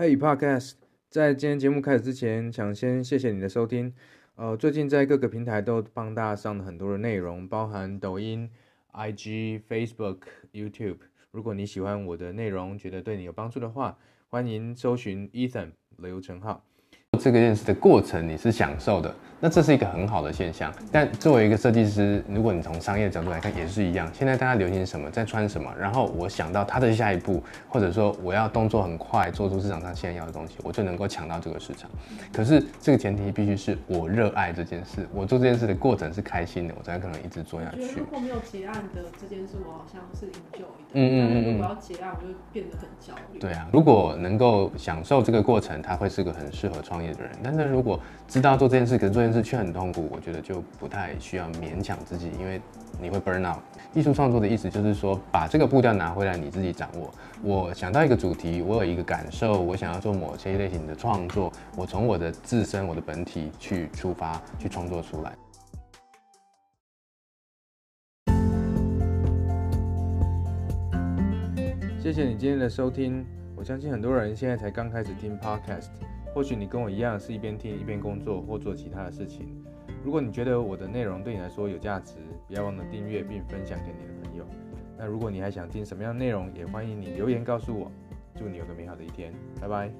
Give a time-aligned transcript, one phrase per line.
[0.00, 0.72] Hey Podcast，
[1.10, 3.92] 在今天节目开始之前，想先谢谢你的收听。
[4.34, 8.48] 呃，最近在各个平台都帮大家上了很多的内容，包含抖音、
[8.94, 10.20] IG、Facebook、
[10.54, 10.96] YouTube。
[11.32, 13.98] 如果你喜欢我的内容，觉得对你有帮助的话，
[14.30, 16.64] 欢迎搜寻 Ethan 刘成浩。
[17.18, 20.72] 这个认识的过程你是享受的，那这是一个很好的现象。
[20.92, 24.08] 但作为一个设计师，如果你从商业角度来看，也是一样。
[24.12, 31.90] 现在大家流行什么，在穿什么，然后我想到它的下一步，或者说我要动作很快，做出市场上现在要的东西，我就能够抢到这个市场。
[32.32, 37.98] 可是这个前提必须是我热爱这件事，我做这件事的过程是开心的，我才可能一直做下去。
[37.98, 40.66] 如果没有结案的这件事，我好像是 enjoy 的。
[40.92, 41.58] 嗯嗯嗯嗯。
[41.60, 43.38] 我要结案，我就变得很焦虑。
[43.38, 47.30] 对啊，如果能够享受这个过程，他会是个很适合创业的人。
[47.42, 47.98] 但是如果
[48.28, 52.60] 知道做这件事，可是做但是却很痛苦，我觉得就不太需要勉强自己，因为
[53.00, 53.60] 你会 burn out。
[53.94, 57.14] 艺术创作的意思就是说，把这个步调拿回来，你自己掌握。
[57.40, 65.32] 我想到一个主题，我有一个感受，我想要做某些类型的创作，我从我的自身、我的本体去出发，去创作出来。
[72.02, 75.90] 谢谢你今天的收听，我相信很多人现在才刚开始听 podcast。
[76.34, 79.48] 或许你跟我一样是一边听一边工作或做其他的事情。
[80.04, 82.14] 如果你觉得我的内容对你来说有价值，
[82.46, 84.46] 不要忘了订阅并分享给你的朋友。
[84.96, 87.90] 那如果你还想听什么样的内容，也欢迎你留言告诉我。
[88.36, 89.90] 祝你有个美好的一天，拜拜。